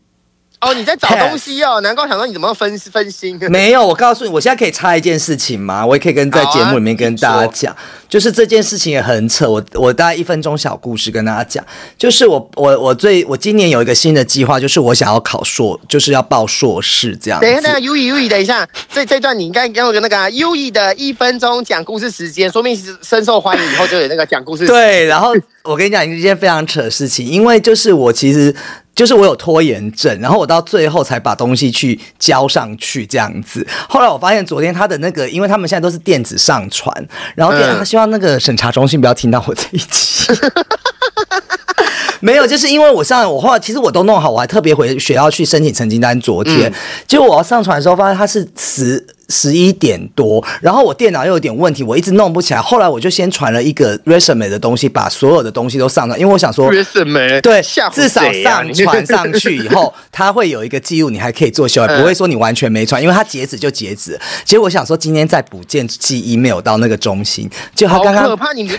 [0.62, 3.36] 哦，你在找东西哦，难怪我想说你怎么分分心？
[3.50, 5.84] 没有，我告诉你，我现在可以插一件事情吗？
[5.84, 7.76] 我也可以跟在节目里面跟大家讲，
[8.08, 9.50] 就是这件事情也很扯。
[9.50, 11.66] 我我大概一分钟小故事跟大家讲，
[11.98, 17.40] 就是我我我最我今年有一个新的计划，就是我想要考硕，就是要报硕士这样。
[17.40, 24.64] 等一下，等一下，U E U E，等一下，这这段你应该给我个那个 U E 的一分钟讲故事时间，说明是深受欢迎，以后就有那个讲故事。
[24.64, 28.54] 对，然后我跟你讲一件非常扯的事情，因为就是我其实。
[28.94, 33.66] 就是我有拖延症，然后我到最后才把东西去交上去这样子。
[33.88, 36.94] 后来我发现昨天他的那个，因为他们现在都是电子上传，
[37.34, 40.32] 然后电、他希望那个审查中心不要听到我这一期。
[42.20, 46.18] 没有，就是因为我上我后来其实我都弄好，我还特别回学校去申请成绩单。
[46.20, 46.72] 昨天，
[47.08, 52.60] 结果我要上传的时候，发现它是十十一点多，然后我电脑又有点问题，我一直弄不起来。
[52.60, 64.18] 后来我就先传了一个 resume 的东西，把所有的东西都上传，因为我想说 resume 对，至少上传上去以后，它会有一个记录，你还可以做修改， 不会说你完全没传，因为它截止就截止。
[64.44, 68.52] 结果我想说今天再补件寄 email 到那个中心，就他好刚刚可怕！
[68.52, 68.70] 你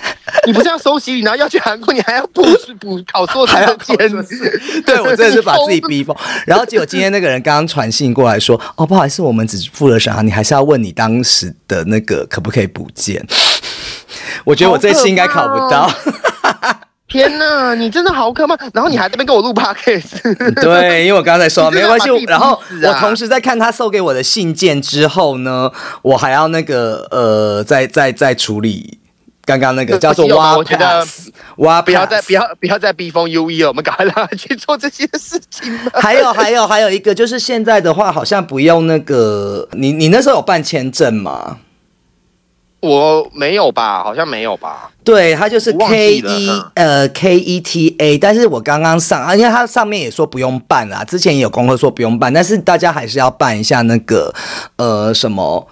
[0.46, 2.44] 你不是要收行李，然后要去韩国，你还要补
[2.80, 4.10] 补考硕士还要的考件，
[4.86, 6.16] 对我真的是把自己 逼疯。
[6.46, 13.26] 然后结果今天那个人刚刚传信过来说：“哦，不好意思，我们只付了审核，你还是要问你当时的那个可不可以补件。
[14.46, 15.90] ”我觉得我这次应该考不到。
[17.08, 18.58] 天哪，你真的好可怕！
[18.74, 20.20] 然后你还在那边跟我录 podcast，
[20.60, 28.98] 对，因为我刚才说没关系然后我同时在看他送给我的信件之后呢，我还要那个呃，再再再处理
[29.46, 35.92] 刚刚那个叫做挖我觉得 pass 挖不要再不要不要再逼疯 U E 了，我们赶快让他去做这些事情吧。
[36.00, 41.58] 还有还有还有一个就是现在的话，好像不用那个，你你那时候有办签证吗？
[42.80, 44.04] 我没有吧？
[44.04, 44.92] 好像没有吧？
[45.06, 54.34] 对，它就是 K E 呃 K E T A，但是我刚刚上，啊，因为它上面也说不用办啦，之前也有功课说不用办，但是大家还是要办一下那个
[54.76, 55.66] 呃什么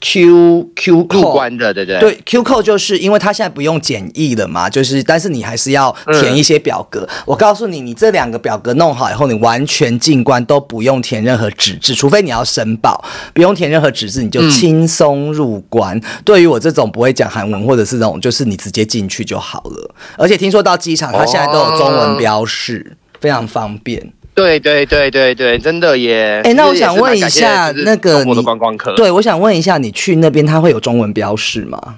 [0.00, 2.00] Q Q 入关的，对不对？
[2.00, 7.08] 对，Q 扣就是因为它现在不用检疫了嘛，就是但是你还是要填一些表格。
[7.26, 16.00] 我告诉你，你这两个表格弄好以后，你完全进关都不用填任何纸质，除非你要申报，不用填任何纸质，你就轻松入关。
[16.24, 19.94] 对于我这种不会讲韩文或者是这种，就是你直接进去就好了。
[20.16, 24.12] 而且听说到机场，它现在都有中文标示，非常方便。
[24.38, 26.40] 对对对对对，真的耶！
[26.44, 31.96] 哎，那我想问一下，那个中国的你观光客，对我想问一下，你去那边它会有中文标示吗？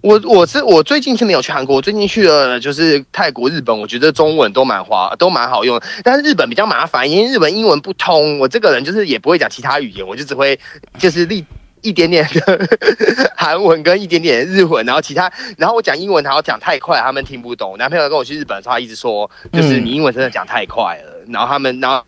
[0.00, 5.80] 我我是我最近是没有去韩国，我最近去了就是泰国、日本，我觉得中文都蛮华，都蛮好用。
[6.04, 10.58] 但是日本比较麻烦，因为日本英文不通，我这个人就是也不会讲其他语言，我就只会
[10.98, 11.44] 就是立。
[11.82, 17.76] 一点点的韩文跟一点点日文，然后其他，然后我讲英文，然后讲太快，他们听不懂。
[17.78, 22.04] 男朋友跟我去日本的时候，他一直说，就是你英文真的讲太快了，然后他们，然后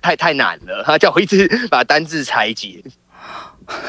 [0.00, 2.82] 太太难了，他叫我一直把单字拆解。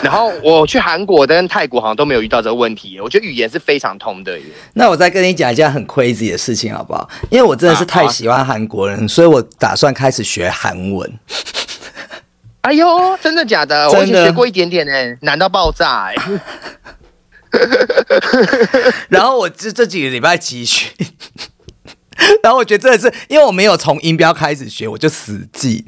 [0.04, 4.46] 然后我去韩国跟泰国好像都没有遇到这个问题，我觉得语言是非常通的耶。
[4.74, 7.10] 那我再跟你讲一件很 crazy 的事情，好不好？
[7.32, 11.12] 因为我真的是太喜欢韩国人，所以我打算开始学韩文。
[12.62, 13.90] 哎呦，真的假的？
[13.90, 16.16] 的我以前学过一点点呢，难到爆炸哎！
[19.10, 20.90] 然后我这这几个礼拜集训，
[22.44, 25.86] 然后我觉得真的是，因为我没有从音标开始学，我就死记。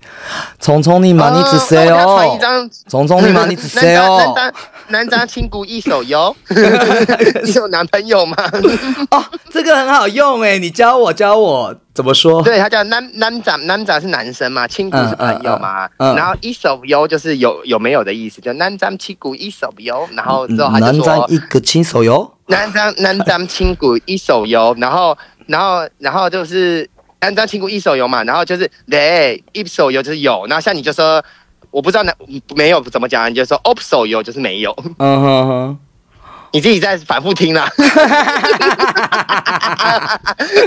[0.62, 2.38] 匆匆你嘛，你只 say 哦。
[2.90, 4.36] 匆匆你嘛，你只 say 哦。
[4.90, 6.36] 扎南扎亲骨一手游，
[7.44, 8.36] 你有男朋友吗？
[9.12, 12.42] 哦，这个很好用哎，你教我教我怎么说？
[12.44, 22.30] 对，他叫南南扎南扎是男生嘛，亲骨是朋友嘛，嗯嗯嗯然后一手游就是有有没有的意思，就南扎亲骨一手游，然后之后他就南说站一个亲手游。
[22.48, 25.18] 南张南张亲骨一手游，然后
[25.48, 26.88] 然后然后就是
[27.22, 31.24] 南张亲骨一手游嘛，然后就是对一手游就是有，然后像你就说
[31.74, 32.16] 我不知道哪
[32.56, 35.80] 没有怎么讲，你就说 opso 有就是没有，嗯哼哼。
[36.54, 37.68] 你自己在反复听啦。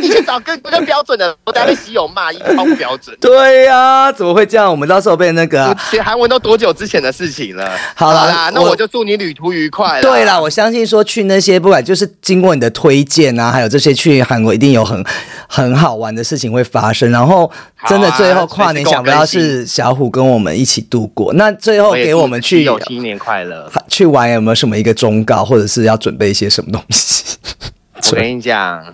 [0.01, 3.17] 你去找更更标准的，我等下被喜友骂，一超不标准。
[3.21, 4.69] 对呀、怎么会这样？
[4.69, 5.73] 我们到时候被那个
[6.03, 7.71] 韩文都多久之前的事情了？
[7.95, 10.03] 好啦啦，那我我就祝你旅途愉快啦。
[10.03, 15.05] 对啦，我相信说去那些不管就是经过你的推荐啊，还有这些去韩国一定有很
[15.47, 17.13] 很好玩的事情会发生。
[17.13, 17.49] 然后
[17.89, 21.33] 真的最后跨年想不到是小虎跟我们一起度过。
[21.35, 23.71] 那最后给我们去有新年快乐。
[23.89, 27.37] 去玩有没有什么一个忠告，或者是要准备一些什么东西？
[28.13, 28.85] 我跟你讲，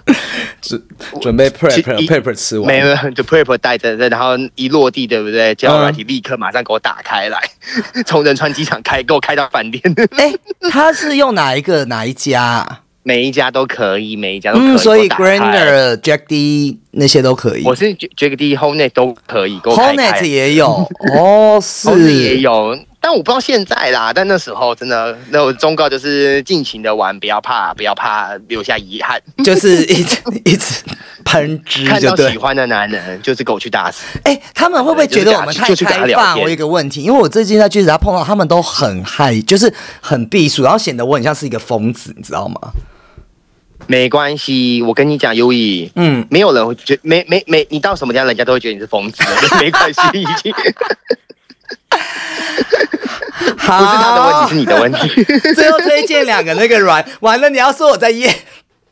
[0.62, 0.80] 准
[1.20, 5.54] 准备 prep 吃完没有， 就 prep 带着，然后一落地，对不对？
[5.56, 7.38] 交友软体立刻马上给我打开来，
[8.06, 9.82] 从仁川机场开，给我开到饭店，
[10.16, 10.32] 哎，
[10.70, 12.80] 他是用哪一个哪一家啊？
[13.02, 14.68] 每一家都可以，每一家都可以。
[14.68, 17.64] 嗯，所以 Grander、Jack D 那些都可以。
[17.64, 20.24] 我是 Jack D、Honet 都可以，给我开 Hornet。
[20.24, 24.12] 也有哦，是也有，但我不知道现在啦。
[24.14, 29.20] 但那时候真的，那我忠告就是尽情的玩，不要怕，不要怕留下遗憾。
[29.44, 30.84] 就是一直一直
[31.24, 32.38] 喷汁，看到喜。
[32.38, 34.18] 欢的男人，就是狗去打死。
[34.24, 36.40] 哎、他们会不会觉得我们太开放？
[36.40, 42.60] 我有一个问题，因为我最近在句子他碰到他们都很嗨，就是很避暑，然后显得我很像是一个疯子，你知道吗？
[43.86, 49.22] 没关系，我跟你讲，优以，嗯，没有人会觉没没没，你到什么地方，人家都会觉得你是疯子，
[49.60, 50.52] 没关系，已经
[53.56, 55.24] 好，不是他的问题，是你的问题。
[55.54, 58.34] 最后推荐两个那个软，完了你要说我在验。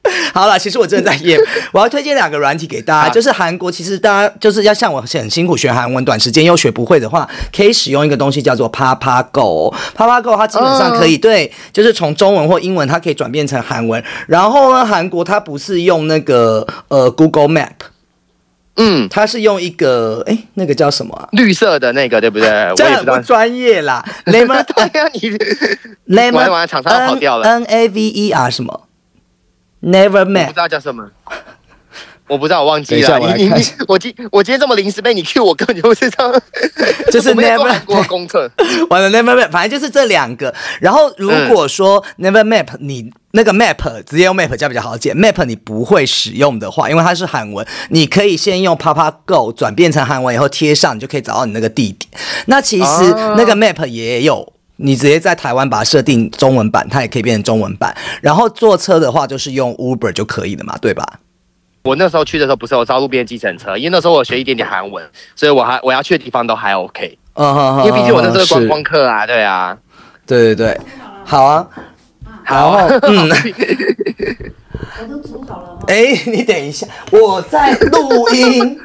[0.32, 1.38] 好了，其实我真的在验。
[1.72, 9.74] 我要推荐两个软体给大家，好就是韩国，其实大家就是要像我很辛苦学韩文，短时间又学不会的话，可以使用一个东西叫做 Papa Go。
[9.94, 14.02] Papa Go 它基本上可以对，就是从中文或英文，它可以转变成韩文。
[14.26, 17.68] 然后呢，韩国它不是用那个呃 Google Map，
[18.82, 21.28] 嗯，它是用一个哎那个叫什么啊？
[21.32, 22.48] 绿色的那个对不对？
[22.74, 23.20] 这很不。
[23.22, 27.46] 专业啦， Lemon 对呀、你 Lemon 玩完厂商跑掉了。
[27.46, 28.88] N A V E R 什么
[29.82, 30.52] ？Never 我不知。
[30.54, 31.10] 道叫什么，
[32.30, 33.18] 我不知道，我忘记了。
[33.36, 36.32] 你你你我今我今天这么临时被你 Q，我根本就不知道。
[37.10, 38.48] 就是 never- 韩国功课。
[38.88, 40.54] 完了，Never Map，反正就是这两个。
[40.80, 45.12] 然后如果说 Never Map，你那个 Map 直接用 Map 加比较好解。
[45.12, 52.08] Map 你不会使用的话，因为它是韩文，你可以先用 Papa Go 转变成韩文以后贴上，你就可以找到你那个地点。
[52.46, 54.52] 那其实哦那个 Map 也有。
[54.82, 57.94] 你直接在台湾把它设定中文版，它也可以变成中文版。
[58.22, 61.04] 然后坐车的话，就是用 Uber 就可以了嘛，对吧？
[61.82, 67.18] 我那时候去的时候不是有招路边计程车，因为那时候我学一点点韩文，所以我还我要去的地方都还 OK。
[67.34, 69.76] 嗯哼哼因为毕竟我那时候是观光客啊，对啊。
[70.26, 70.80] 对对对，
[71.24, 71.66] 好啊。
[72.44, 72.70] 好，
[73.02, 73.30] 嗯，
[75.00, 75.78] 我都煮好了。
[75.86, 78.78] 哎，你等一下，我在录音。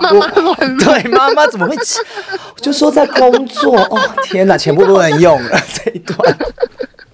[0.00, 1.98] 妈妈乱对，妈妈怎么会吃？
[2.60, 3.78] 就说在工作。
[3.78, 6.18] 哦，天哪，全部都能用了这一段。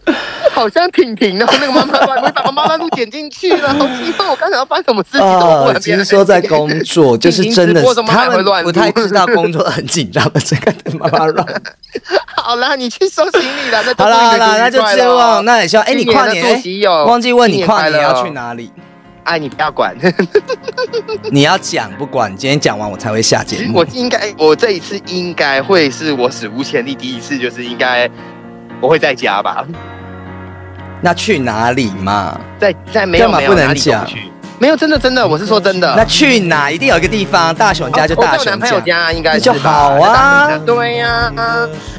[0.52, 5.20] 好像婷婷哦，那个妈妈乱，我把妈妈录剪进去了，好奇怪，我刚才要发什么事情？
[5.20, 11.62] 呃，然其实说在工作， 就是真的他们不太知道工作很紧张的这个妈妈乱。
[12.36, 15.86] 好啦，你去收行李了，那好啦好啦，那就希望，那也希望。
[15.86, 16.60] 哎，你跨年哎
[17.06, 18.30] 忘记问你跨年要去？
[18.30, 18.70] 哪里？
[19.24, 19.96] 哎，你不要管。
[21.30, 23.78] 你要讲不管，今天讲完我才会下节目。
[23.78, 28.10] 我应该，我这一次应该会是我史无前例第一次，就是应该
[28.82, 29.64] 我会在家吧，
[31.00, 32.36] 那去哪里嘛？
[32.58, 34.04] 在在没有干嘛不能没有哪里都讲？
[34.04, 34.31] 去，
[34.62, 35.92] 没有真的真的，我是说真的。
[35.96, 36.70] 那去哪？
[36.70, 41.32] 一定有一个地方，大熊家就大雄我在我男朋友家应该是就好啊对呀、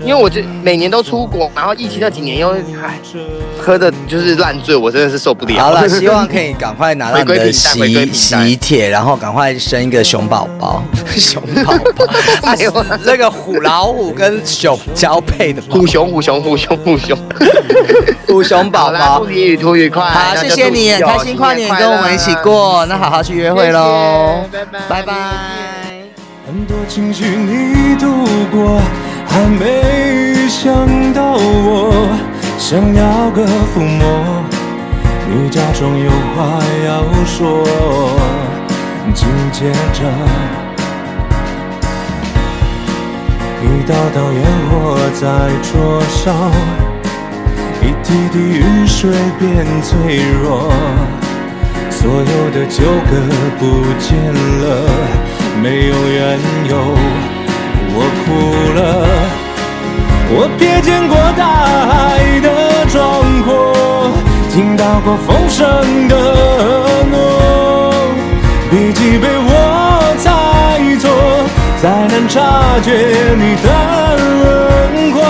[0.02, 2.98] 因为我就每年都出国，然后疫情那几年又唉
[3.60, 5.62] 喝的就是烂醉，我真的是受不了。
[5.62, 10.82] 好了，希望可以赶快拿到你的喜喜帖，然后赶快生一个熊宝宝。
[11.18, 12.06] 熊宝宝，
[12.50, 17.18] 啊没有啊这个虎老虎跟熊交配的虎熊虎熊虎熊虎熊，
[18.26, 19.30] 虎熊 宝，宝祝。
[19.30, 20.02] 你旅途愉快。
[20.02, 22.34] 好，谢谢你，很开心跨年跟我们一起。
[22.44, 22.53] 过，
[22.88, 24.80] 那好好去约会喽，拜拜。
[24.90, 25.14] 拜拜。
[26.46, 28.06] 很多情绪你度
[28.52, 28.80] 过，
[29.26, 30.72] 还没想
[31.14, 32.08] 到我
[32.60, 34.44] 想要个抚摸，
[35.28, 37.42] 你假装有话要说，
[39.16, 40.04] 紧接着，
[43.64, 45.22] 一道道烟火在
[45.64, 45.72] 灼
[46.10, 46.32] 烧，
[47.82, 50.72] 一滴滴雨水变脆弱，
[52.04, 53.16] 所有的纠葛
[53.58, 53.64] 不
[53.98, 54.20] 见
[54.60, 54.64] 了，
[55.62, 56.38] 没有缘
[56.70, 56.76] 由，
[57.96, 58.28] 我哭
[58.76, 58.82] 了。
[60.36, 61.48] 我瞥见过大
[61.88, 61.94] 海
[62.42, 63.02] 的壮
[63.44, 64.12] 阔，
[64.52, 65.64] 听到过风声
[66.10, 66.14] 的
[67.10, 67.16] 诺，
[68.70, 70.28] 笔记被我猜
[71.00, 71.08] 错，
[71.82, 72.92] 再难察觉
[73.40, 73.68] 你的
[74.44, 75.24] 轮廓。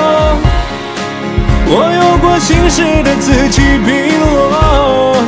[1.67, 5.21] 我有过心事的此起彼落，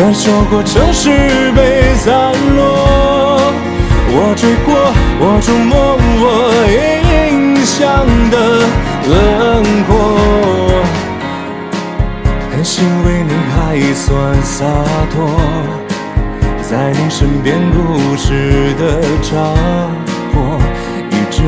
[0.00, 1.10] 感受过城市
[1.52, 3.52] 被散落。
[4.12, 4.72] 我追过，
[5.20, 5.76] 我触摸，
[6.22, 6.24] 我
[6.72, 7.78] 印象
[8.30, 8.34] 的。
[9.10, 9.14] 轮
[9.86, 9.90] 廓，
[12.50, 13.54] 很欣慰你还
[13.92, 14.02] 算
[14.42, 14.64] 洒
[15.12, 15.28] 脱，
[16.62, 19.36] 在你身边故事的扎
[20.32, 20.58] 破，
[21.10, 21.42] 一直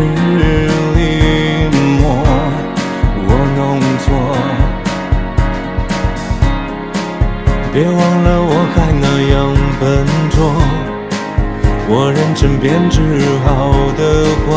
[7.73, 9.49] 别忘了我还那样
[9.81, 10.53] 笨拙，
[11.89, 13.01] 我认真编织
[13.47, 14.51] 好的画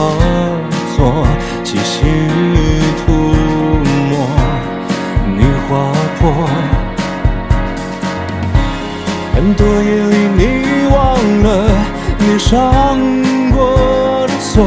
[0.98, 1.26] 作，
[1.64, 2.04] 细细
[3.06, 3.14] 涂
[4.12, 4.14] 抹，
[5.38, 6.24] 你划破。
[9.34, 10.44] 很多夜里，你
[10.94, 11.00] 忘
[11.42, 11.72] 了
[12.20, 13.00] 你上
[13.56, 14.62] 过的锁，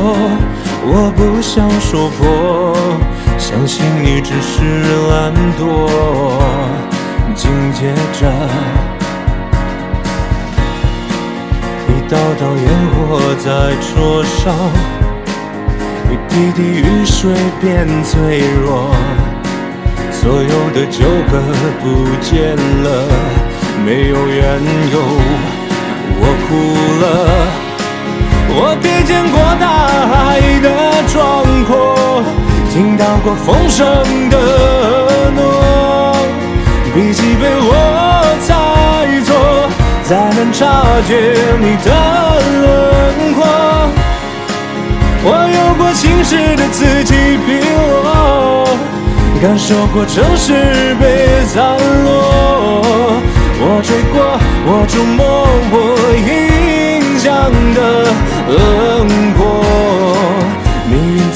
[0.87, 2.75] 我不想说破，
[3.37, 4.57] 相信你只是
[5.11, 5.61] 懒惰。
[7.39, 8.29] 紧接着，
[11.87, 12.99] 一道道烟火
[13.39, 13.47] 在
[13.81, 14.51] 灼烧，
[16.11, 18.91] 一滴滴雨水变脆弱。
[20.11, 20.99] 所有的纠
[21.31, 21.41] 葛
[21.81, 21.87] 不
[22.21, 22.87] 见了，
[23.87, 24.61] 没有缘
[24.91, 24.99] 由，
[26.19, 26.51] 我哭
[27.01, 27.05] 了。
[28.51, 29.65] 我瞥见过大
[30.11, 30.17] 海
[30.61, 30.67] 的
[31.13, 31.17] 壮
[31.67, 31.71] 阔，
[32.73, 33.87] 听到过风声
[34.29, 34.37] 的，
[37.41, 37.73] 被我
[38.47, 38.49] 猜
[39.23, 39.29] 错，
[40.05, 40.61] 才能察
[41.07, 41.11] 觉
[41.61, 41.89] 你的
[42.63, 42.65] 轮
[43.35, 43.39] 廓。
[45.25, 47.11] 我有过心事的此起
[47.47, 47.49] 彼
[48.03, 48.67] 落。
[49.41, 51.05] 感受过城市被
[51.47, 52.11] 散落，
[53.61, 54.17] 我追过，
[54.67, 55.23] 我触摸，
[55.71, 55.75] 我
[56.27, 57.27] 印象
[57.75, 57.79] 的
[58.49, 58.53] 轮
[59.35, 59.39] 廓。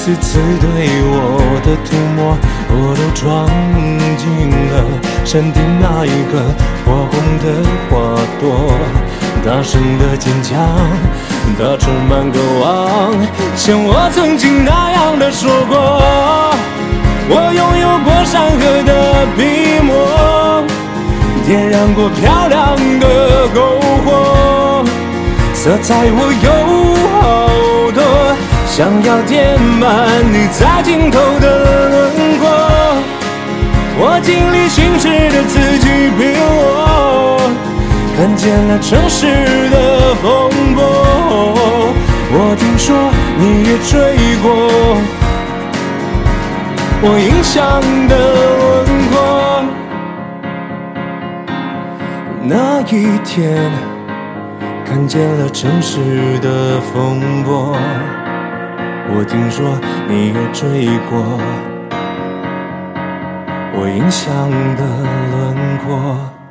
[0.03, 0.67] 次次对
[1.07, 1.15] 我
[1.63, 2.37] 的涂抹，
[2.71, 3.47] 我都装
[4.19, 4.83] 进了
[5.25, 6.43] 山顶那一个
[6.85, 8.75] 火红的花朵。
[9.47, 10.59] 大声的坚强，
[11.57, 13.15] 它充满渴望，
[13.55, 15.79] 像我曾经那样的说过。
[17.29, 20.67] 我拥有过山河的笔墨，
[21.47, 23.57] 点燃过漂亮的篝
[24.05, 24.85] 火，
[25.55, 26.51] 色彩我有
[27.07, 27.23] 好
[27.95, 28.03] 多，
[28.75, 32.49] 想要填满你在尽头的轮廓。
[33.99, 37.39] 我经历心事的此起彼落，
[38.17, 40.83] 看见了城市的风波。
[42.33, 42.97] 我听说
[43.37, 43.93] 你也追
[44.41, 44.49] 过。
[47.03, 47.59] 我印象
[48.09, 48.15] 的
[48.57, 49.15] 轮廓，
[52.43, 53.71] 那一天
[54.87, 57.77] 看见了城市的风波。
[59.15, 61.21] 我听说你也追过
[63.75, 64.83] 我印象的
[65.33, 66.42] 轮廓。